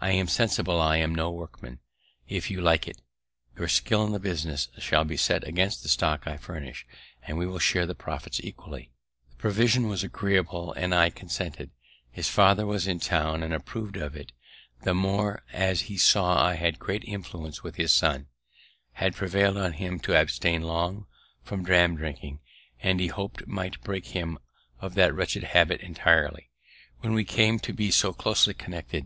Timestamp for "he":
15.90-15.96, 23.00-23.08